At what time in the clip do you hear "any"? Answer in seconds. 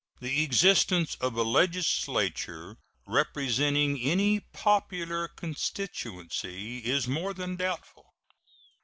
4.01-4.39